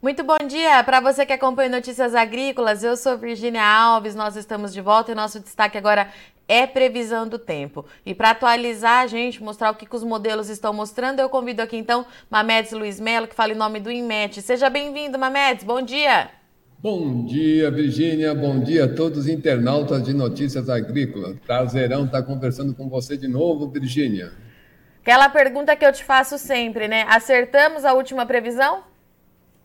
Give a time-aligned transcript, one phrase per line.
[0.00, 2.84] Muito bom dia para você que acompanha Notícias Agrícolas.
[2.84, 6.10] Eu sou Virginia Alves, nós estamos de volta e nosso destaque agora
[6.46, 7.82] é previsão do tempo.
[8.04, 11.62] E para atualizar a gente, mostrar o que, que, os modelos estão mostrando, eu convido
[11.62, 14.42] aqui então Mamedes Luiz Melo, que fala em nome do INMET.
[14.42, 16.28] Seja bem-vindo, Mamedes, bom dia!
[16.78, 18.34] Bom dia, Virgínia.
[18.34, 21.38] Bom dia a todos os internautas de Notícias Agrícolas.
[21.46, 24.30] Prazerão estar conversando com você de novo, Virgínia.
[25.00, 27.06] Aquela pergunta que eu te faço sempre, né?
[27.08, 28.84] Acertamos a última previsão?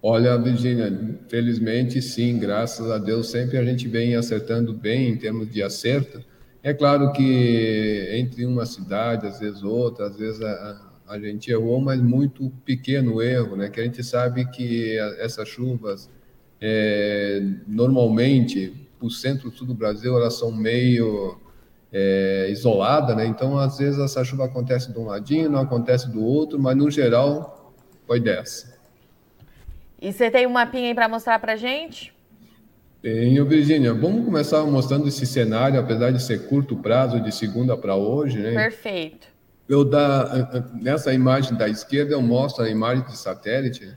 [0.04, 5.52] Olha, Virgínia, felizmente sim, graças a Deus, sempre a gente vem acertando bem em termos
[5.52, 6.24] de acerto.
[6.64, 11.80] É claro que entre uma cidade, às vezes outra, às vezes a, a gente errou,
[11.80, 13.70] mas muito pequeno erro, né?
[13.70, 16.10] Que a gente sabe que essas chuvas,
[16.60, 21.40] é, normalmente, o centro-sul do Brasil, elas são meio
[21.94, 23.28] é, isoladas, né?
[23.28, 26.90] Então, às vezes, essa chuva acontece de um ladinho, não acontece do outro, mas no
[26.90, 27.76] geral,
[28.08, 28.71] foi dessa.
[30.02, 32.12] E você tem um mapinha aí para mostrar para gente?
[33.04, 33.94] Tenho, Virginia.
[33.94, 38.54] Vamos começar mostrando esse cenário, apesar de ser curto prazo, de segunda para hoje, né?
[38.54, 39.28] Perfeito.
[39.70, 43.96] Eu da, nessa imagem da esquerda eu mostro a imagem de satélite,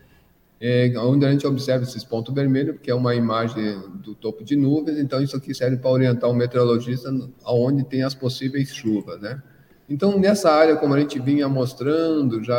[0.60, 4.56] é, onde a gente observa esses pontos vermelhos, que é uma imagem do topo de
[4.56, 4.98] nuvens.
[4.98, 7.10] Então isso aqui serve para orientar o meteorologista
[7.44, 9.42] aonde tem as possíveis chuvas, né?
[9.88, 12.58] Então, nessa área, como a gente vinha mostrando já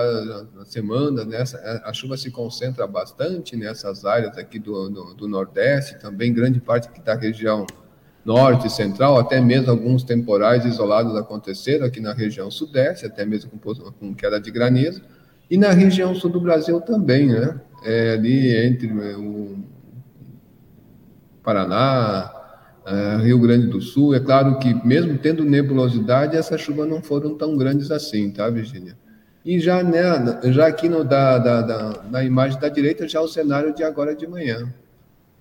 [0.54, 6.00] na semana, nessa, a chuva se concentra bastante nessas áreas aqui do, do, do Nordeste,
[6.00, 7.66] também grande parte aqui da região
[8.24, 13.52] Norte e Central, até mesmo alguns temporais isolados aconteceram aqui na região Sudeste, até mesmo
[13.52, 15.02] com, com queda de granizo,
[15.50, 17.60] e na região Sul do Brasil também, né?
[17.84, 19.58] É, ali entre o
[21.44, 22.35] Paraná,
[22.86, 24.16] uh, Rio Grande do Sul.
[24.16, 28.98] É claro que, mesmo tendo nebulosidade, essas chuvas não foram tão grandes assim, tá, Virginia?
[29.44, 33.28] E já, né, já aqui no, da, da, da, na imagem da direita, já o
[33.28, 34.74] cenário de agora de manhã.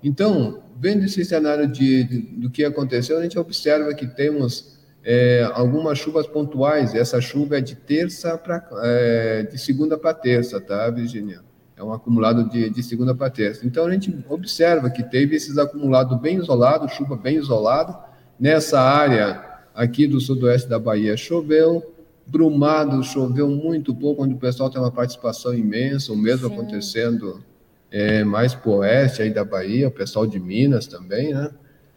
[0.03, 5.49] Então, vendo esse cenário de, de do que aconteceu, a gente observa que temos é,
[5.54, 6.94] algumas chuvas pontuais.
[6.94, 11.41] Essa chuva é de terça para é, de segunda para terça, tá, Virginia?
[11.76, 13.66] É um acumulado de, de segunda para terça.
[13.66, 17.98] Então a gente observa que teve esses acumulados bem isolados, chuva bem isolada.
[18.38, 19.42] Nessa área
[19.74, 21.94] aqui do sudoeste da Bahia choveu,
[22.26, 26.54] Brumado choveu muito pouco, onde o pessoal tem uma participação imensa, o mesmo Sim.
[26.54, 27.42] acontecendo
[27.91, 31.50] é, mais para o oeste aí da Bahia, o pessoal de Minas também, né?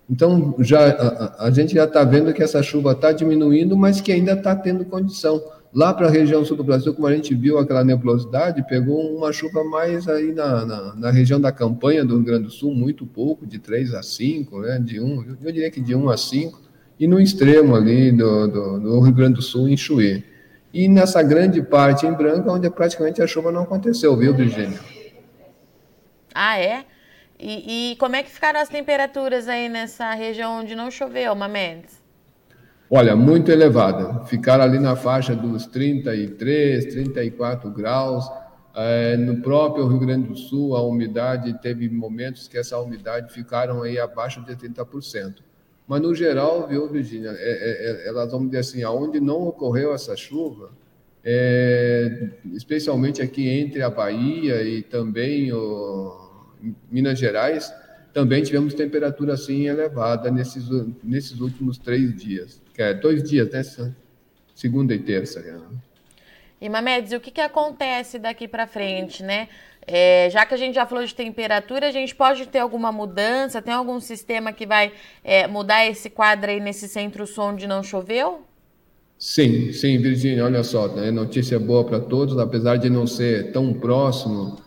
[0.09, 4.11] Então já a, a gente já está vendo que essa chuva está diminuindo, mas que
[4.11, 5.41] ainda está tendo condição.
[5.73, 9.31] Lá para a região sul do Brasil, como a gente viu aquela nebulosidade, pegou uma
[9.33, 13.05] chuva mais aí na, na, na, região da campanha do Rio Grande do Sul, muito
[13.05, 16.61] pouco, de 3 a 5, né, de 1, eu diria que de 1 a 5,
[16.99, 20.23] e no extremo ali do, do, do Rio Grande do Sul, em Chuí.
[20.73, 24.79] E nessa grande parte em branco, onde praticamente a chuva não aconteceu, viu, Virgínia?
[26.33, 26.85] Ah, é?
[27.39, 31.96] E, e, como é que ficaram as temperaturas aí nessa região onde não choveu, Mamedes?
[32.89, 34.23] Olha, muito elevada.
[34.25, 38.25] Ficaram ali na faixa dos 33, 34 graus.
[38.73, 43.81] É, no próprio Rio Grande do Sul, a umidade teve momentos que essa umidade ficaram
[43.81, 45.39] aí abaixo de 80%.
[45.85, 50.15] Mas no geral, viu, Virginia, é, é, é, elas dizer assim, aonde não ocorreu essa
[50.15, 50.69] chuva,
[51.25, 56.45] é, especialmente aqui entre a Bahia e também o,
[56.89, 57.73] Minas Gerais,
[58.13, 60.69] também tivemos temperatura assim elevada nesses,
[61.03, 63.93] nesses últimos três dias é dois dias, né?
[64.53, 65.39] Segunda e terça.
[65.41, 65.59] Né?
[66.59, 69.47] E Mamedes, o que, que acontece daqui para frente, né?
[69.85, 73.61] É, já que a gente já falou de temperatura, a gente pode ter alguma mudança?
[73.61, 74.91] Tem algum sistema que vai
[75.23, 78.41] é, mudar esse quadro aí nesse centro-sul onde não choveu?
[79.17, 83.73] Sim, sim, Virginia, olha só, né, notícia boa para todos, apesar de não ser tão
[83.73, 84.61] próximo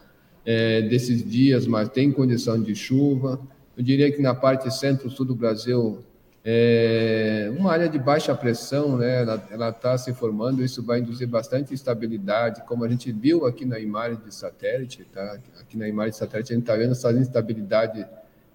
[0.44, 3.40] é, desses dias, mas tem condição de chuva.
[3.76, 6.02] Eu diria que na parte centro-sul do Brasil
[6.44, 9.22] é uma área de baixa pressão, né?
[9.50, 13.78] Ela está se formando, isso vai induzir bastante instabilidade, como a gente viu aqui na
[13.78, 15.38] imagem de satélite, tá?
[15.60, 18.06] Aqui na imagem de satélite a gente está vendo essa instabilidade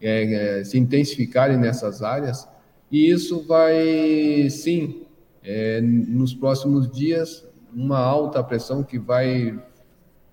[0.01, 2.47] é, é, se intensificarem nessas áreas,
[2.91, 5.03] e isso vai, sim,
[5.43, 9.59] é, nos próximos dias, uma alta pressão que vai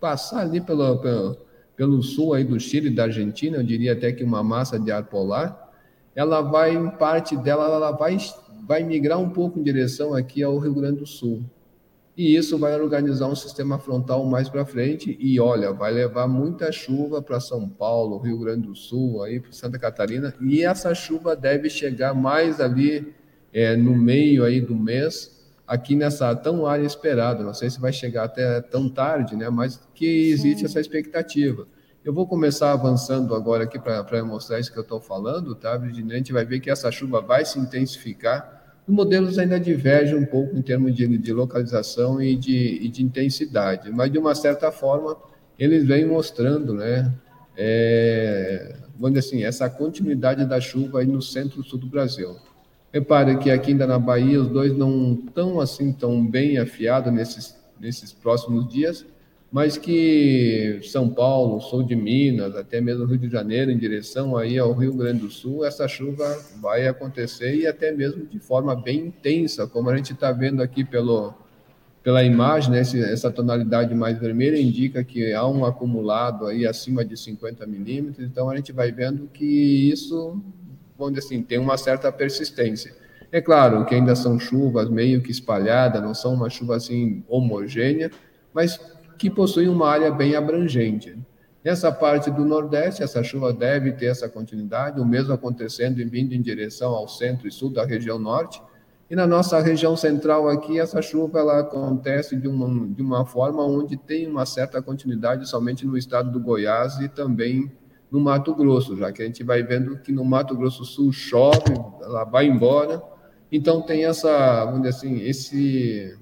[0.01, 1.37] passar ali pelo, pelo,
[1.77, 5.05] pelo sul aí do Chile, da Argentina, eu diria até que uma massa de ar
[5.05, 5.62] polar,
[6.15, 8.17] ela vai, em parte dela, ela vai,
[8.67, 11.43] vai migrar um pouco em direção aqui ao Rio Grande do Sul.
[12.17, 16.71] E isso vai organizar um sistema frontal mais para frente e, olha, vai levar muita
[16.71, 21.35] chuva para São Paulo, Rio Grande do Sul, aí para Santa Catarina, e essa chuva
[21.35, 23.15] deve chegar mais ali
[23.51, 27.43] é, no meio aí do mês, aqui nessa tão área esperada.
[27.43, 29.49] Não sei se vai chegar até tão tarde, né?
[29.49, 30.65] Mas que existe Sim.
[30.67, 31.67] essa expectativa.
[32.05, 36.15] Eu vou começar avançando agora aqui para mostrar isso que eu estou falando, tá, Virginia?
[36.15, 38.81] A gente vai ver que essa chuva vai se intensificar.
[38.89, 43.05] Os modelos ainda divergem um pouco em termos de, de localização e de, e de,
[43.05, 45.17] intensidade, mas de uma certa forma
[45.57, 47.15] eles vêm mostrando, né?
[47.57, 52.37] É, vamos dizer assim, essa continuidade da chuva aí no centro-sul do Brasil.
[52.93, 57.57] Repare que aqui ainda na Bahia os dois não estão assim tão bem afiados nesses,
[57.79, 59.07] nesses próximos dias,
[59.53, 64.59] mas que São Paulo, sul de Minas, até mesmo Rio de Janeiro, em direção aí
[64.59, 66.25] ao Rio Grande do Sul, essa chuva
[66.59, 70.83] vai acontecer e até mesmo de forma bem intensa, como a gente está vendo aqui
[70.83, 71.35] pelo,
[72.03, 77.15] pela imagem, né, essa tonalidade mais vermelha indica que há um acumulado aí acima de
[77.15, 80.43] 50 milímetros, então a gente vai vendo que isso,
[80.97, 82.95] vamos dizer assim, tem uma certa persistência.
[83.31, 88.11] É claro que ainda são chuvas meio que espalhadas, não são uma chuva assim homogênea,
[88.55, 88.81] mas
[89.23, 91.17] que possuem uma área bem abrangente.
[91.65, 96.35] Nessa parte do Nordeste, essa chuva deve ter essa continuidade, o mesmo acontecendo e vindo
[96.35, 98.61] em direção ao centro e sul da região norte.
[99.09, 103.65] E na nossa região central aqui, essa chuva ela acontece de uma, de uma forma
[103.65, 107.71] onde tem uma certa continuidade somente no estado do Goiás e também
[108.11, 111.75] no Mato Grosso, já que a gente vai vendo que no Mato Grosso Sul chove,
[112.03, 113.01] ela vai embora.
[113.53, 116.13] Então tem essa, vamos dizer assim, esse,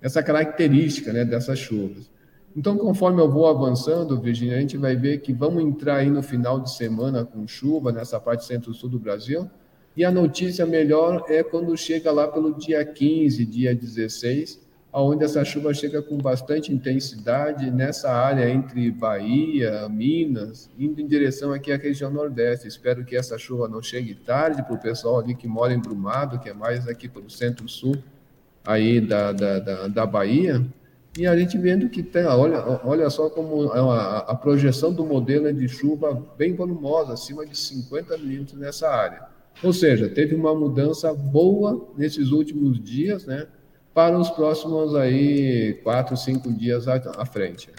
[0.00, 2.15] essa característica né, dessas chuvas.
[2.56, 6.22] Então, conforme eu vou avançando, Virginia, a gente vai ver que vamos entrar aí no
[6.22, 9.50] final de semana com chuva nessa parte centro-sul do Brasil.
[9.94, 14.58] E a notícia melhor é quando chega lá pelo dia 15, dia 16,
[14.90, 21.52] aonde essa chuva chega com bastante intensidade nessa área entre Bahia, Minas, indo em direção
[21.52, 22.66] aqui à região Nordeste.
[22.66, 26.38] Espero que essa chuva não chegue tarde para o pessoal ali que mora em Brumado,
[26.38, 27.96] que é mais aqui para o centro-sul
[28.64, 30.64] aí da, da, da, da Bahia
[31.16, 35.04] e a gente vendo que tem, olha, olha só como é a, a projeção do
[35.04, 39.22] modelo é de chuva bem volumosa, acima de 50 milímetros nessa área.
[39.62, 43.46] Ou seja, teve uma mudança boa nesses últimos dias, né?
[43.94, 47.70] Para os próximos aí quatro, cinco dias à, à frente.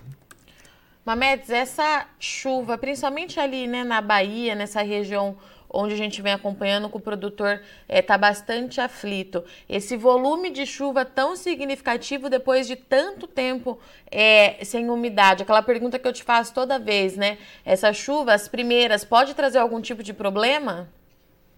[1.06, 5.38] Mamedes, essa chuva, principalmente ali né, na Bahia, nessa região
[5.70, 9.44] onde a gente vem acompanhando que o produtor está eh, é, bastante aflito.
[9.68, 13.78] Esse volume de chuva tão significativo depois de tanto tempo
[14.10, 15.44] é, sem umidade.
[15.44, 17.38] Aquela pergunta que eu te faço toda vez, né?
[17.66, 20.88] Essa chuva, as primeiras, pode trazer algum tipo de problema?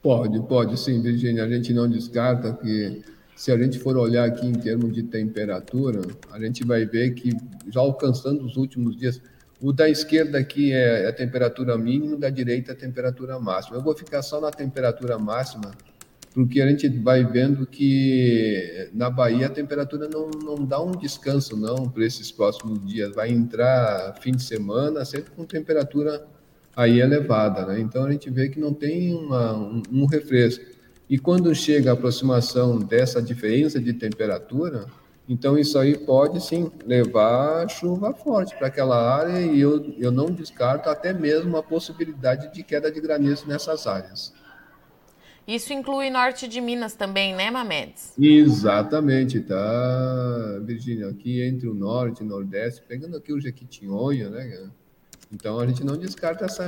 [0.01, 1.43] Pode, pode sim, Virginia.
[1.43, 3.03] A gente não descarta que
[3.35, 6.01] se a gente for olhar aqui em termos de temperatura,
[6.31, 7.31] a gente vai ver que
[7.69, 9.21] já alcançando os últimos dias,
[9.61, 13.77] o da esquerda aqui é a temperatura mínima, da direita a temperatura máxima.
[13.77, 15.71] Eu vou ficar só na temperatura máxima,
[16.33, 21.57] porque a gente vai vendo que na Bahia a temperatura não, não dá um descanso
[21.57, 23.13] não para esses próximos dias.
[23.13, 26.25] Vai entrar fim de semana sempre com temperatura
[26.75, 27.79] aí elevada, né?
[27.81, 30.63] Então a gente vê que não tem uma, um, um refresco.
[31.09, 34.85] E quando chega a aproximação dessa diferença de temperatura,
[35.31, 40.25] então, isso aí pode sim levar chuva forte para aquela área e eu, eu não
[40.31, 44.33] descarto até mesmo a possibilidade de queda de granizo nessas áreas.
[45.47, 48.13] Isso inclui norte de Minas também, né, Mamedes?
[48.17, 51.09] Exatamente, tá, Virgínia?
[51.09, 54.71] Aqui entre o norte e o nordeste, pegando aqui o Jequitinhonha, né?
[55.31, 56.63] Então a gente não descarta essa,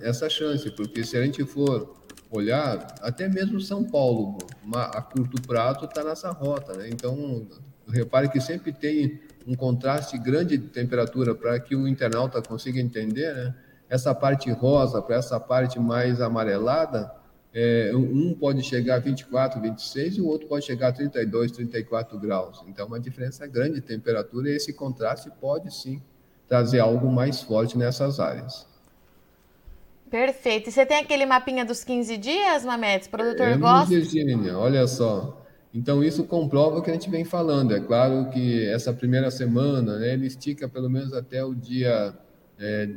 [0.00, 1.94] essa chance, porque se a gente for
[2.30, 4.38] olhar, até mesmo São Paulo,
[4.72, 6.88] a curto prazo está nessa rota, né?
[6.88, 7.46] Então
[7.88, 13.34] repare que sempre tem um contraste grande de temperatura para que o internauta consiga entender,
[13.34, 13.54] né?
[13.88, 17.12] Essa parte rosa para essa parte mais amarelada,
[17.54, 22.18] é, um pode chegar a 24, 26 e o outro pode chegar a 32, 34
[22.18, 22.62] graus.
[22.66, 26.02] Então, uma diferença grande de temperatura e esse contraste pode sim
[26.48, 28.66] trazer algo mais forte nessas áreas.
[30.10, 30.68] Perfeito.
[30.68, 33.08] E você tem aquele mapinha dos 15 dias, Mametes?
[33.08, 33.86] O produtor é, gosta?
[33.86, 35.45] Virgínia, olha só.
[35.72, 37.74] Então, isso comprova o que a gente vem falando.
[37.74, 42.16] É claro que essa primeira semana, né, ele estica pelo menos até o dia,
[42.58, 42.88] é,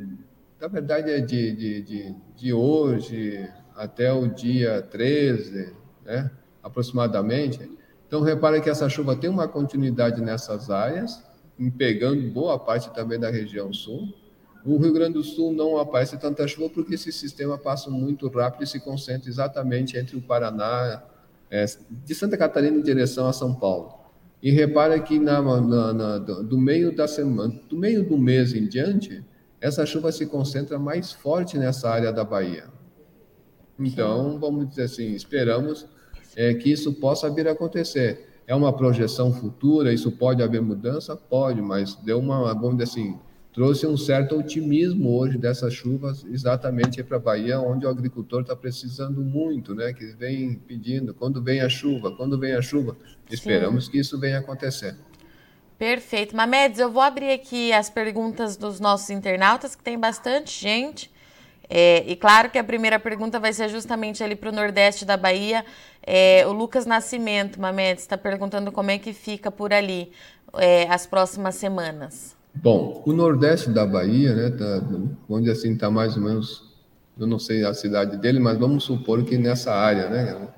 [0.60, 5.74] na verdade, é de, de, de, de, hoje até o dia 13,
[6.04, 6.30] né,
[6.62, 7.70] aproximadamente.
[8.06, 11.22] Então, repare que essa chuva tem uma continuidade nessas áreas,
[11.76, 14.08] pegando boa parte também da região sul.
[14.64, 18.64] O Rio Grande do Sul não aparece tanta chuva porque esse sistema passa muito rápido
[18.64, 21.02] e se concentra exatamente entre o Paraná
[21.50, 21.64] é,
[22.04, 23.98] de Santa Catarina em direção a São Paulo.
[24.42, 28.66] E repara que na, na, na, do meio da semana, do meio do mês em
[28.66, 29.22] diante,
[29.60, 32.64] essa chuva se concentra mais forte nessa área da Bahia.
[33.78, 35.86] Então, vamos dizer assim, esperamos
[36.36, 38.28] é, que isso possa vir a acontecer.
[38.46, 41.16] É uma projeção futura, isso pode haver mudança?
[41.16, 43.18] Pode, mas deu uma, vamos dizer assim,
[43.52, 48.54] trouxe um certo otimismo hoje dessas chuvas, exatamente para a Bahia, onde o agricultor está
[48.54, 49.92] precisando muito, né?
[49.92, 52.96] Que vem pedindo, quando vem a chuva, quando vem a chuva.
[53.30, 53.90] Esperamos Sim.
[53.90, 54.96] que isso venha acontecer.
[55.78, 56.36] Perfeito.
[56.36, 61.10] Mamedes, eu vou abrir aqui as perguntas dos nossos internautas, que tem bastante gente.
[61.68, 65.16] É, e claro que a primeira pergunta vai ser justamente ali para o Nordeste da
[65.16, 65.64] Bahia.
[66.02, 70.12] É, o Lucas Nascimento, Mamedes, está perguntando como é que fica por ali
[70.54, 72.39] é, as próximas semanas.
[72.54, 74.82] Bom, o Nordeste da Bahia, né, tá,
[75.28, 76.74] onde assim está mais ou menos,
[77.18, 80.48] eu não sei a cidade dele, mas vamos supor que nessa área, né?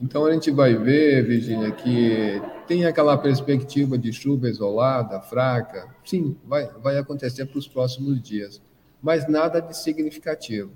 [0.00, 5.88] Então a gente vai ver, Virginia, que tem aquela perspectiva de chuva isolada, fraca.
[6.04, 8.60] Sim, vai, vai acontecer para os próximos dias
[9.02, 10.70] mas nada de significativo,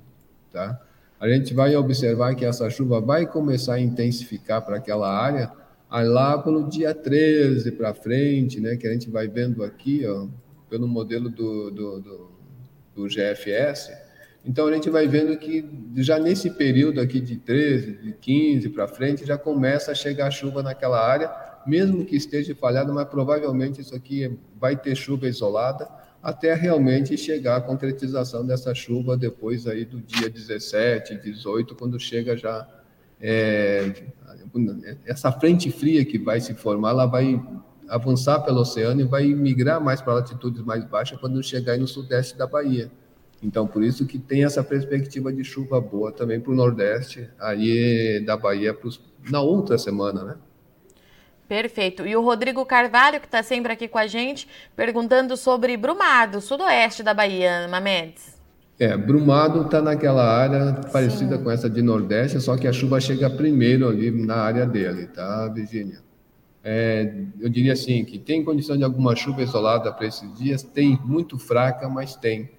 [0.53, 0.81] tá?
[1.21, 5.51] A gente vai observar que essa chuva vai começar a intensificar para aquela área
[5.91, 8.77] lá pelo dia 13 para frente, né?
[8.77, 10.27] Que a gente vai vendo aqui, ó,
[10.75, 12.31] pelo modelo do, do, do,
[12.97, 13.93] do GFS.
[14.45, 15.65] Então a gente vai vendo que
[15.99, 20.65] já nesse período aqui de 13, de 15 para frente, já começa a chegar chuva
[20.65, 21.33] naquela área,
[21.65, 25.89] mesmo que esteja falhado, mas provavelmente isso aqui vai ter chuva isolada
[26.21, 32.37] até realmente chegar à concretização dessa chuva depois aí do dia 17, 18, quando chega
[32.37, 32.67] já
[33.21, 33.93] é,
[35.07, 37.41] essa frente fria que vai se formar, ela vai
[37.89, 42.37] avançar pelo oceano e vai migrar mais para latitudes mais baixas quando chegar no sudeste
[42.37, 42.91] da Bahia.
[43.43, 48.25] Então, por isso que tem essa perspectiva de chuva boa também para o nordeste, aí
[48.25, 49.01] da Bahia pros,
[49.31, 50.37] na outra semana, né?
[51.47, 52.07] Perfeito.
[52.07, 57.03] E o Rodrigo Carvalho, que está sempre aqui com a gente, perguntando sobre Brumado, sudoeste
[57.03, 58.35] da Bahia, Mamedes.
[58.79, 61.45] É, Brumado está naquela área parecida Sim.
[61.45, 65.49] com essa de Nordeste, só que a chuva chega primeiro ali na área dele, tá,
[65.49, 65.99] Virgínia?
[66.65, 70.63] É, eu diria assim, que tem condição de alguma chuva isolada para esses dias?
[70.63, 72.51] Tem, muito fraca, mas tem.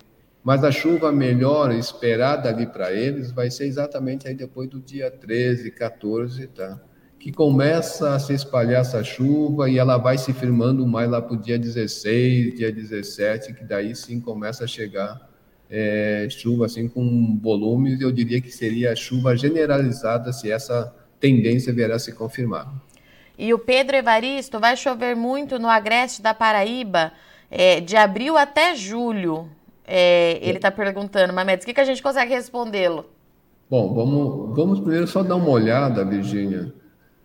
[0.43, 5.09] Mas a chuva melhor esperada ali para eles vai ser exatamente aí depois do dia
[5.09, 6.79] 13, 14, tá?
[7.25, 11.33] que começa a se espalhar essa chuva e ela vai se firmando mais lá para
[11.33, 15.27] o dia 16, dia 17, que daí sim começa a chegar
[15.67, 21.91] é, chuva assim com volumes, eu diria que seria chuva generalizada se essa tendência vier
[21.91, 22.71] a se confirmar.
[23.37, 27.11] E o Pedro Evaristo, vai chover muito no Agreste da Paraíba
[27.49, 29.49] é, de abril até julho.
[29.85, 33.05] É, ele está perguntando, Mamedes, o que, que a gente consegue respondê-lo?
[33.69, 36.73] Bom, vamos, vamos primeiro só dar uma olhada, Virgínia,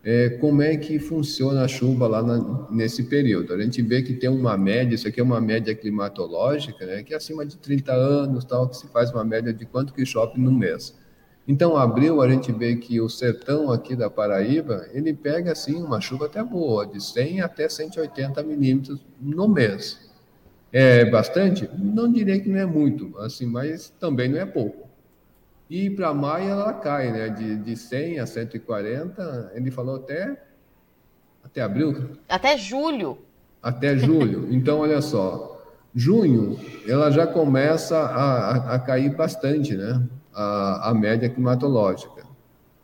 [0.02, 3.52] é, como é que funciona a chuva lá na, nesse período.
[3.52, 7.12] A gente vê que tem uma média, isso aqui é uma média climatológica, né, que
[7.12, 10.40] é acima de 30 anos, tal, que se faz uma média de quanto que chove
[10.40, 10.98] no mês.
[11.50, 16.00] Então, abril, a gente vê que o sertão aqui da Paraíba, ele pega, assim, uma
[16.00, 20.12] chuva até boa, de 100 até 180 milímetros no mês.
[20.73, 21.69] É bastante?
[21.76, 24.88] Não diria que não é muito, assim, mas também não é pouco.
[25.69, 27.28] E para maio ela cai, né?
[27.30, 30.40] De, de 100 a 140, ele falou até,
[31.42, 32.11] até abril?
[32.28, 33.19] Até julho.
[33.61, 34.47] Até julho.
[34.54, 35.61] Então, olha só,
[35.92, 40.00] junho ela já começa a, a, a cair bastante, né?
[40.40, 42.25] A, a, média climatológica.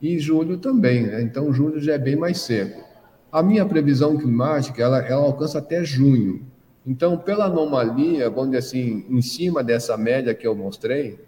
[0.00, 1.22] E julho também, né?
[1.22, 2.84] Então, julho já é bem mais seco.
[3.32, 6.44] A minha previsão climática, ela, ela alcança até junho.
[6.86, 11.18] Então, pela anomalia, vamos dizer assim, em cima dessa média que eu mostrei,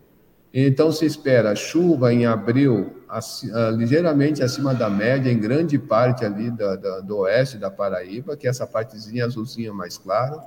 [0.52, 6.50] então se espera chuva em abril uh, ligeiramente acima da média em grande parte ali
[6.50, 10.42] da, da, do oeste da Paraíba, que é essa partezinha azulzinha mais clara.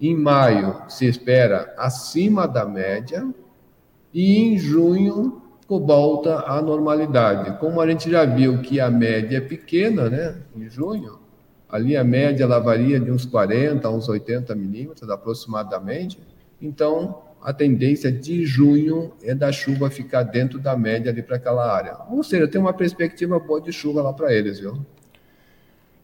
[0.00, 3.26] Em maio se espera acima da média
[4.14, 7.58] e em junho volta à normalidade.
[7.58, 10.36] Como a gente já viu que a média é pequena, né?
[10.56, 11.18] Em junho,
[11.68, 16.20] ali a média ela varia de uns 40 a uns 80 milímetros aproximadamente.
[16.62, 21.70] Então a tendência de junho é da chuva ficar dentro da média ali para aquela
[21.70, 21.96] área.
[22.08, 24.78] Ou seja, tem uma perspectiva boa de chuva lá para eles, viu?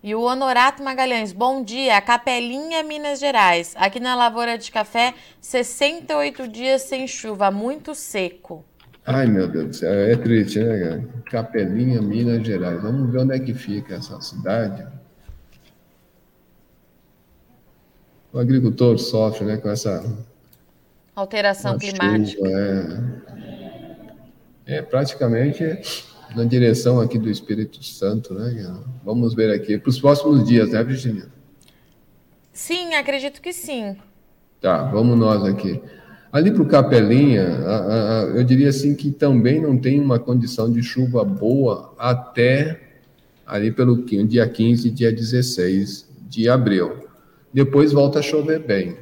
[0.02, 2.00] E o Honorato Magalhães, bom dia.
[2.00, 3.74] Capelinha, Minas Gerais.
[3.76, 8.64] Aqui na lavoura de café, 68 dias sem chuva, muito seco.
[9.04, 11.04] Ai, meu Deus do céu, é triste, né, cara?
[11.30, 12.80] Capelinha, Minas Gerais.
[12.80, 14.86] Vamos ver onde é que fica essa cidade.
[18.32, 20.02] O agricultor sofre né, com essa
[21.14, 22.42] Alteração climática.
[22.42, 23.20] Chuva,
[24.66, 25.62] é, é praticamente
[26.34, 28.74] na direção aqui do Espírito Santo, né?
[29.04, 31.26] Vamos ver aqui para os próximos dias, né, Virginia?
[32.52, 33.96] Sim, acredito que sim.
[34.60, 35.80] Tá, vamos nós aqui.
[36.32, 40.70] Ali para o Capelinha, a, a, eu diria assim que também não tem uma condição
[40.70, 42.80] de chuva boa até
[43.44, 47.08] ali pelo dia 15, dia 16 de abril.
[47.52, 48.96] Depois volta a chover bem.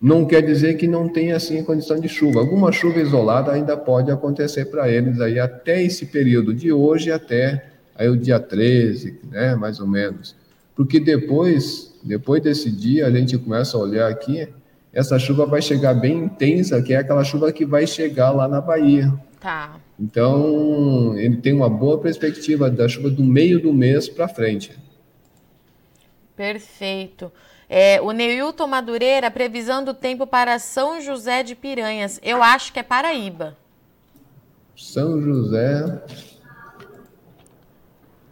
[0.00, 2.40] Não quer dizer que não tenha assim condição de chuva.
[2.40, 7.70] Alguma chuva isolada ainda pode acontecer para eles aí até esse período de hoje até
[7.94, 10.34] aí o dia 13, né, mais ou menos.
[10.74, 14.48] Porque depois, depois desse dia, a gente começa a olhar aqui,
[14.90, 18.62] essa chuva vai chegar bem intensa, que é aquela chuva que vai chegar lá na
[18.62, 19.12] Bahia.
[19.38, 19.78] Tá.
[19.98, 24.72] Então, ele tem uma boa perspectiva da chuva do meio do mês para frente.
[26.34, 27.30] Perfeito.
[27.72, 32.18] É, o Neilton Madureira, previsão do tempo para São José de Piranhas.
[32.20, 33.56] Eu acho que é Paraíba.
[34.76, 36.02] São José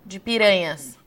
[0.05, 0.99] de Piranhas.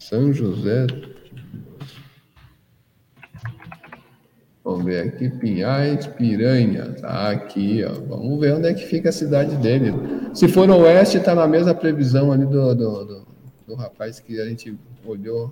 [0.00, 0.86] São José.
[4.68, 6.94] Vamos ver aqui, Pinhais, Piranha.
[7.00, 7.94] Tá aqui, ó.
[8.06, 9.94] Vamos ver onde é que fica a cidade dele.
[10.34, 13.26] Se for oeste, está na mesma previsão ali do, do, do,
[13.66, 15.50] do, rapaz que a gente olhou.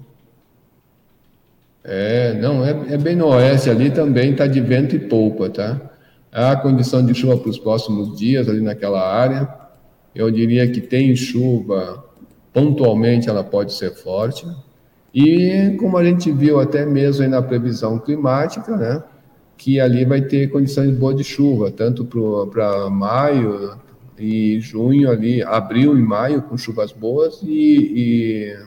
[1.82, 5.80] É, não, é, é bem no oeste ali também, está de vento e polpa, tá?
[6.30, 9.48] Há condição de chuva para os próximos dias ali naquela área.
[10.14, 12.04] Eu diria que tem chuva
[12.52, 14.46] pontualmente ela pode ser forte.
[15.14, 19.02] E como a gente viu até mesmo aí na previsão climática, né,
[19.56, 23.78] que ali vai ter condições boas de chuva, tanto para maio
[24.18, 28.58] e junho ali, abril e maio com chuvas boas e, e,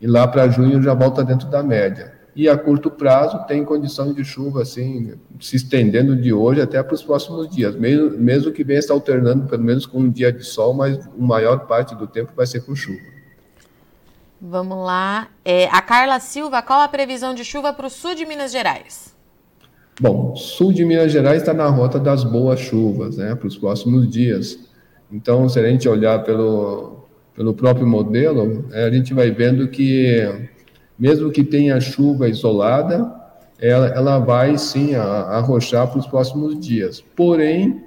[0.00, 2.12] e lá para junho já volta dentro da média.
[2.34, 6.94] E a curto prazo tem condição de chuva assim se estendendo de hoje até para
[6.94, 10.42] os próximos dias, mesmo, mesmo que venha se alternando pelo menos com um dia de
[10.44, 13.12] sol, mas a maior parte do tempo vai ser com chuva.
[14.44, 15.28] Vamos lá.
[15.44, 19.14] É, a Carla Silva, qual a previsão de chuva para o sul de Minas Gerais?
[20.00, 24.10] Bom, sul de Minas Gerais está na rota das boas chuvas, né, para os próximos
[24.10, 24.58] dias.
[25.12, 27.06] Então, se a gente olhar pelo,
[27.36, 30.28] pelo próprio modelo, é, a gente vai vendo que
[30.98, 33.14] mesmo que tenha chuva isolada,
[33.60, 37.00] ela, ela vai sim arrochar para os próximos dias.
[37.14, 37.80] Porém,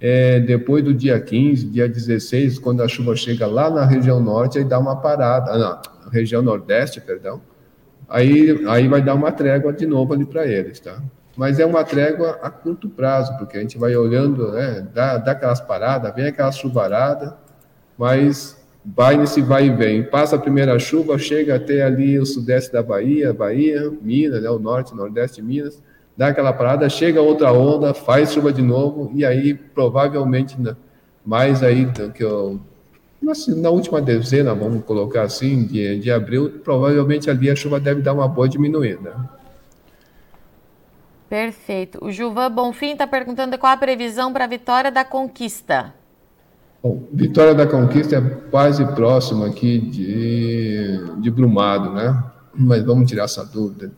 [0.00, 4.58] é, depois do dia 15, dia 16, quando a chuva chega lá na região norte,
[4.58, 7.40] aí dá uma parada, ah, na região nordeste, perdão,
[8.08, 11.02] aí, aí vai dar uma trégua de novo ali para eles, tá?
[11.36, 15.32] Mas é uma trégua a curto prazo, porque a gente vai olhando, né, dá, dá
[15.32, 17.36] aquelas paradas, vem aquela chuvarada,
[17.98, 20.02] mas vai nesse vai e vem.
[20.02, 24.58] Passa a primeira chuva, chega até ali o sudeste da Bahia, Bahia, Minas, né, o
[24.58, 25.82] norte, nordeste de Minas,
[26.16, 30.56] dá aquela parada, chega outra onda, faz chuva de novo, e aí provavelmente
[31.24, 32.60] mais aí que eu
[33.56, 38.12] na última dezena, vamos colocar assim, de, de abril, provavelmente ali a chuva deve dar
[38.12, 39.28] uma boa diminuída.
[41.28, 41.98] Perfeito.
[42.04, 45.92] O Gilvan Bonfim está perguntando qual a previsão para a vitória da conquista.
[46.82, 52.22] Bom, Vitória da Conquista é quase próximo aqui de, de Brumado, né?
[52.54, 53.90] Mas vamos tirar essa dúvida.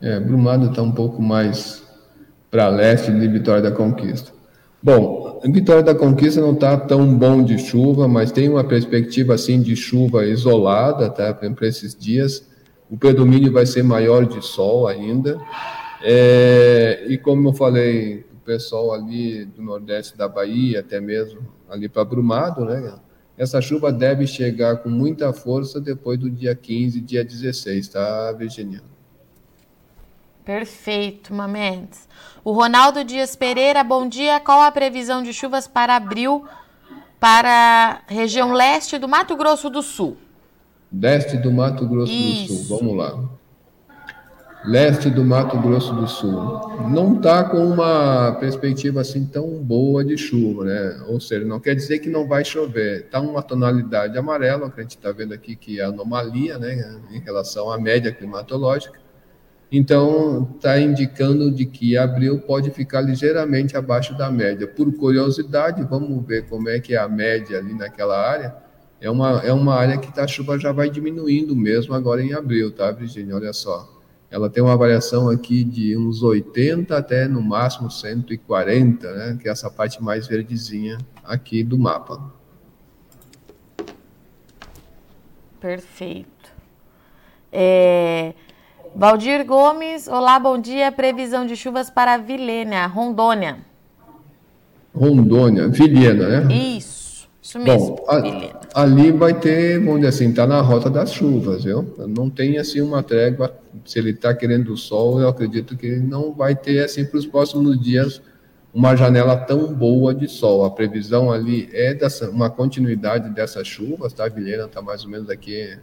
[0.00, 1.82] É, Brumado está um pouco mais
[2.50, 4.32] para leste de Vitória da Conquista.
[4.82, 9.60] Bom, Vitória da Conquista não está tão bom de chuva, mas tem uma perspectiva assim
[9.60, 11.34] de chuva isolada, tá?
[11.34, 12.46] Para esses dias,
[12.88, 15.38] o predomínio vai ser maior de sol ainda.
[16.02, 21.88] É, e como eu falei, o pessoal ali do nordeste da Bahia, até mesmo ali
[21.88, 22.94] para Brumado, né?
[23.36, 28.80] Essa chuva deve chegar com muita força depois do dia 15, dia 16, tá, Virginia?
[30.48, 32.08] Perfeito, Mamedes.
[32.42, 34.40] O Ronaldo Dias Pereira, bom dia.
[34.40, 36.46] Qual a previsão de chuvas para abril
[37.20, 40.16] para a região leste do Mato Grosso do Sul?
[40.90, 42.54] Leste do Mato Grosso Isso.
[42.54, 43.28] do Sul, vamos lá.
[44.64, 46.88] Leste do Mato Grosso do Sul.
[46.88, 51.04] Não está com uma perspectiva assim tão boa de chuva, né?
[51.08, 53.00] Ou seja, não quer dizer que não vai chover.
[53.00, 56.98] Está uma tonalidade amarela, que a gente está vendo aqui que é anomalia, né?
[57.10, 59.07] Em relação à média climatológica
[59.70, 64.66] então, está indicando de que abril pode ficar ligeiramente abaixo da média.
[64.66, 68.56] Por curiosidade, vamos ver como é que é a média ali naquela área.
[69.00, 72.32] É uma, é uma área que tá, a chuva já vai diminuindo mesmo agora em
[72.32, 73.36] abril, tá, Virginia?
[73.36, 73.86] Olha só.
[74.30, 79.38] Ela tem uma variação aqui de uns 80 até no máximo 140, né?
[79.40, 82.32] Que é essa parte mais verdezinha aqui do mapa.
[85.60, 86.52] Perfeito.
[87.52, 88.34] É...
[88.94, 90.90] Valdir Gomes, olá, bom dia.
[90.90, 93.58] Previsão de chuvas para Vilênia, Rondônia.
[94.94, 96.54] Rondônia, Vilhena, né?
[96.54, 97.28] Isso.
[97.40, 97.96] Isso mesmo.
[97.96, 101.94] Bom, a, ali vai ter, vamos dizer assim, está na rota das chuvas, viu?
[102.08, 103.54] Não tem assim uma trégua.
[103.86, 107.18] Se ele está querendo o sol, eu acredito que ele não vai ter assim para
[107.18, 108.20] os próximos dias
[108.74, 110.64] uma janela tão boa de sol.
[110.64, 114.28] A previsão ali é dessa, uma continuidade dessas chuvas, tá?
[114.28, 115.78] Vilhena está mais ou menos aqui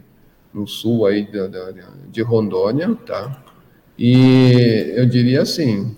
[0.56, 3.42] no sul aí de, de, de Rondônia, tá?
[3.98, 5.94] E eu diria assim,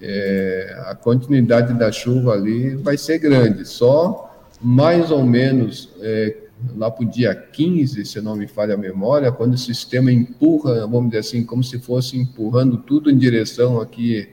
[0.00, 4.22] é, a continuidade da chuva ali vai ser grande, só
[4.60, 6.36] mais ou menos é,
[6.76, 10.86] lá para o dia 15, se não me falha a memória, quando o sistema empurra,
[10.86, 14.28] vamos dizer assim, como se fosse empurrando tudo em direção aqui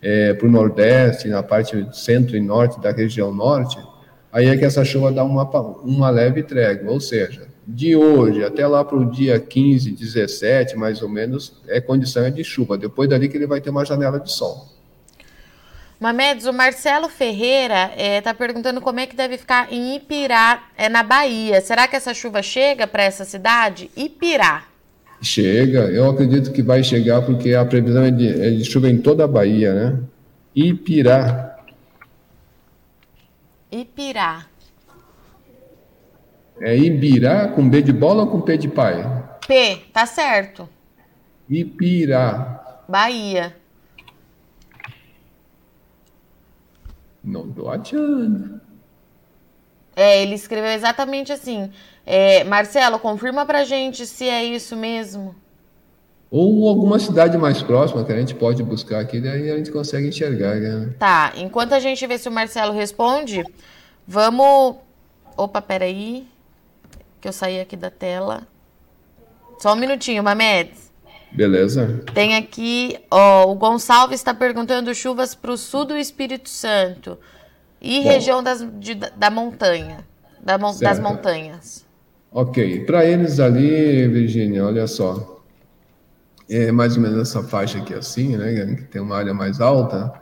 [0.00, 3.78] é, para o Nordeste, na parte centro e norte da região norte,
[4.32, 5.44] aí é que essa chuva dá uma,
[5.82, 11.02] uma leve trégua, ou seja, de hoje até lá para o dia 15, 17, mais
[11.02, 12.78] ou menos, é condição de chuva.
[12.78, 14.66] Depois dali que ele vai ter uma janela de sol.
[16.00, 20.62] Mamedes, o Marcelo Ferreira está é, tá perguntando como é que deve ficar em Ipirá,
[20.78, 21.60] é, na Bahia.
[21.60, 23.90] Será que essa chuva chega para essa cidade?
[23.94, 24.64] Ipirá.
[25.20, 28.96] Chega, eu acredito que vai chegar porque a previsão é de, é de chuva em
[28.96, 30.00] toda a Bahia, né?
[30.54, 31.58] Ipirá.
[33.70, 34.46] Ipirá.
[36.60, 39.04] É Ibirá com B de bola ou com P de pai?
[39.46, 40.68] P, tá certo.
[41.48, 42.82] Ipirá.
[42.88, 43.56] Bahia.
[47.22, 48.60] Não tô achando.
[49.94, 51.70] É, ele escreveu exatamente assim.
[52.06, 55.34] É, Marcelo, confirma pra gente se é isso mesmo.
[56.30, 60.08] Ou alguma cidade mais próxima que a gente pode buscar aqui, daí a gente consegue
[60.08, 60.56] enxergar.
[60.56, 60.94] Né?
[60.98, 63.42] Tá, enquanto a gente vê se o Marcelo responde,
[64.06, 64.76] vamos.
[65.36, 66.26] Opa, peraí.
[67.20, 68.46] Que eu saí aqui da tela.
[69.58, 70.88] Só um minutinho, Mamedes.
[71.32, 72.02] Beleza.
[72.14, 77.18] Tem aqui, ó, o Gonçalves está perguntando chuvas para o sul do Espírito Santo
[77.80, 78.08] e Bom.
[78.08, 79.98] região das, de, da montanha,
[80.40, 81.86] da, das montanhas.
[82.30, 85.42] Ok, para eles ali, Virginia, olha só,
[86.48, 90.12] é mais ou menos essa faixa aqui assim, né, que tem uma área mais alta.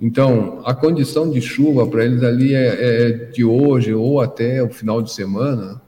[0.00, 4.68] Então, a condição de chuva para eles ali é, é de hoje ou até o
[4.68, 5.80] final de semana,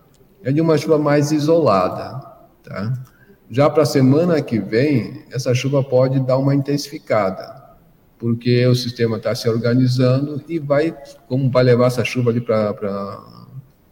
[0.42, 2.20] é de uma chuva mais isolada,
[2.62, 2.92] tá?
[3.50, 7.62] Já para a semana que vem, essa chuva pode dar uma intensificada,
[8.18, 10.94] porque o sistema está se organizando e vai,
[11.26, 13.20] como vai levar essa chuva ali para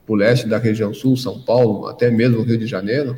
[0.07, 3.17] o leste da região sul, São Paulo, até mesmo Rio de Janeiro,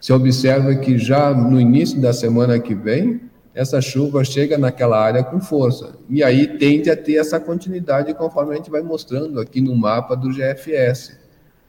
[0.00, 3.22] se observa que já no início da semana que vem,
[3.54, 5.96] essa chuva chega naquela área com força.
[6.08, 10.14] E aí tende a ter essa continuidade conforme a gente vai mostrando aqui no mapa
[10.14, 11.18] do GFS.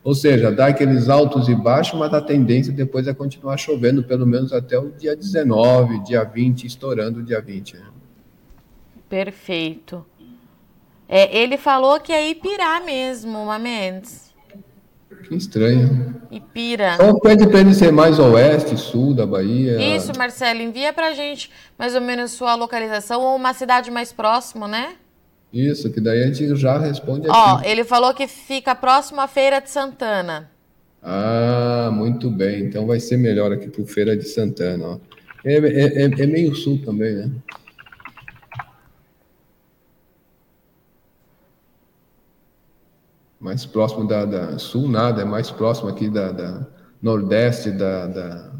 [0.04, 4.26] Ou seja, dá aqueles altos e baixos, mas a tendência depois é continuar chovendo, pelo
[4.26, 7.76] menos até o dia 19, dia 20, estourando o dia 20.
[7.76, 7.84] Né?
[9.10, 10.06] Perfeito.
[11.08, 14.30] É, ele falou que é Ipirá mesmo, Mamedes.
[15.28, 16.22] Que estranho.
[16.32, 16.94] Ipira.
[16.94, 19.96] Então pede para ele ser mais oeste, sul da Bahia.
[19.96, 24.68] Isso, Marcelo, envia para gente mais ou menos sua localização ou uma cidade mais próxima,
[24.68, 24.96] né?
[25.52, 27.38] Isso, que daí a gente já responde aqui.
[27.38, 30.50] Ó, ele falou que fica próximo à Feira de Santana.
[31.02, 32.66] Ah, muito bem.
[32.66, 34.86] Então vai ser melhor aqui para Feira de Santana.
[34.86, 34.98] Ó.
[35.44, 37.32] É, é, é, é meio sul também, né?
[43.40, 46.68] Mais próximo da, da, sul, nada, é mais próximo aqui da, da
[47.02, 48.52] nordeste da, da,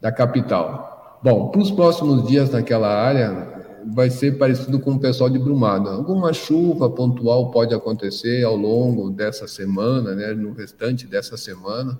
[0.00, 1.18] da capital.
[1.22, 5.88] Bom, para os próximos dias naquela área, vai ser parecido com o pessoal de Brumado.
[5.88, 11.98] Alguma chuva pontual pode acontecer ao longo dessa semana, né, no restante dessa semana,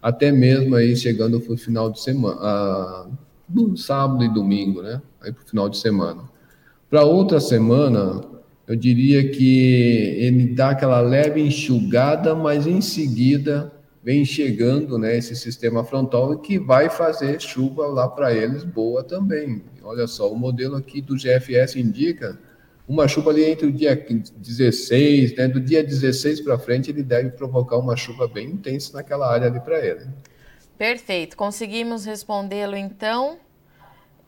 [0.00, 3.06] até mesmo aí chegando para o final de semana, a,
[3.48, 6.22] no sábado e domingo, né, aí para o final de semana.
[6.88, 8.20] Para outra semana,
[8.66, 15.36] eu diria que ele dá aquela leve enxugada, mas em seguida vem chegando né, esse
[15.36, 19.62] sistema frontal que vai fazer chuva lá para eles boa também.
[19.82, 22.38] Olha só, o modelo aqui do GFS indica
[22.88, 27.30] uma chuva ali entre o dia 16, né, do dia 16 para frente, ele deve
[27.30, 30.06] provocar uma chuva bem intensa naquela área ali para ele.
[30.76, 33.38] Perfeito, conseguimos respondê-lo então.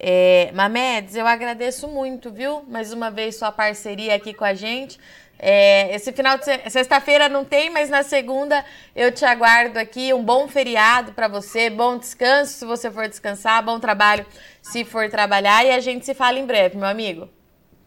[0.05, 2.65] É, Mamedes, eu agradeço muito, viu?
[2.69, 4.99] Mais uma vez sua parceria aqui com a gente.
[5.39, 8.65] É, esse final de sexta-feira não tem, mas na segunda
[8.97, 10.13] eu te aguardo aqui.
[10.13, 14.27] Um bom feriado para você, bom descanso se você for descansar, bom trabalho
[14.61, 17.29] se for trabalhar e a gente se fala em breve, meu amigo.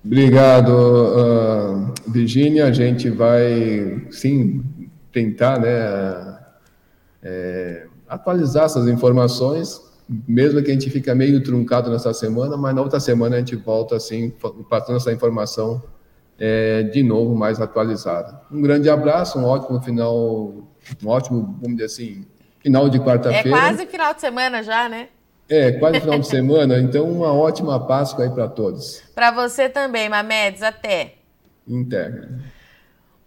[0.04, 2.68] Obrigado, uh, Virginia.
[2.68, 4.64] A gente vai sim
[5.12, 6.40] tentar, né,
[7.24, 12.82] é, atualizar essas informações, mesmo que a gente fique meio truncado nessa semana, mas na
[12.82, 14.32] outra semana a gente volta assim,
[14.70, 15.82] passando essa informação
[16.40, 18.42] é, de novo mais atualizada.
[18.52, 20.16] Um grande abraço, um ótimo final,
[21.04, 22.26] um ótimo, vamos dizer assim,
[22.62, 23.50] final de quarta-feira.
[23.50, 25.10] É quase final de semana já, né?
[25.48, 29.04] É, quase final de semana, então uma ótima Páscoa aí para todos.
[29.14, 31.16] Para você também, Mamedes, até.
[31.68, 32.55] Interna.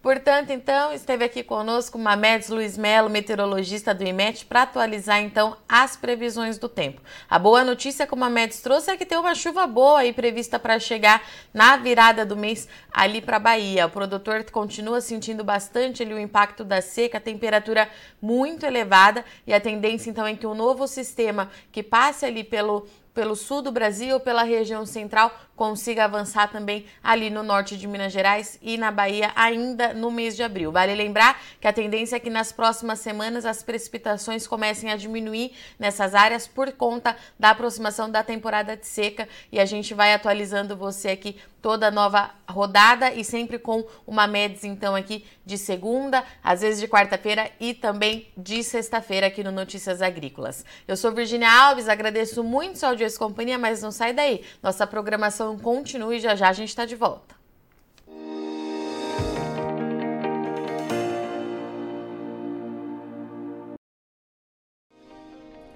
[0.09, 5.99] Portanto, então, esteve aqui conosco Mamedes Luiz Melo, meteorologista do IMET, para atualizar então as
[5.99, 7.03] previsões do tempo.
[7.29, 10.59] A boa notícia que o Mamedes trouxe é que tem uma chuva boa aí prevista
[10.59, 13.85] para chegar na virada do mês ali para a Bahia.
[13.85, 17.87] O produtor continua sentindo bastante ali o impacto da seca, temperatura
[18.19, 22.43] muito elevada e a tendência então é que o um novo sistema que passe ali
[22.43, 22.87] pelo
[23.19, 28.13] pelo sul do Brasil, pela região central, consiga avançar também ali no norte de Minas
[28.13, 30.71] Gerais e na Bahia ainda no mês de abril.
[30.71, 35.53] Vale lembrar que a tendência é que nas próximas semanas as precipitações comecem a diminuir
[35.77, 40.77] nessas áreas por conta da aproximação da temporada de seca e a gente vai atualizando
[40.77, 46.61] você aqui toda nova rodada e sempre com uma MEDS então aqui de segunda, às
[46.61, 50.65] vezes de quarta-feira e também de sexta-feira aqui no Notícias Agrícolas.
[50.87, 54.45] Eu sou Virginia Alves, agradeço muito sua audiência e companhia, mas não sai daí.
[54.63, 57.35] Nossa programação então continue, já já a gente está de volta.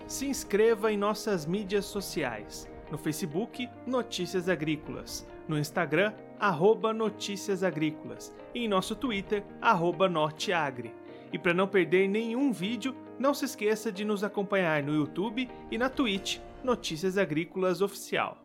[0.07, 2.69] Se inscreva em nossas mídias sociais.
[2.91, 5.27] No Facebook, Notícias Agrícolas.
[5.49, 8.35] No Instagram, arroba Notícias Agrícolas.
[8.55, 10.95] E em nosso Twitter, arroba Norteagri.
[11.33, 15.79] E para não perder nenhum vídeo, não se esqueça de nos acompanhar no YouTube e
[15.79, 18.42] na Twitch Notícias Agrícolas Oficial.